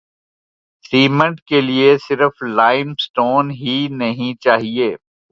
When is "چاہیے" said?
4.41-4.89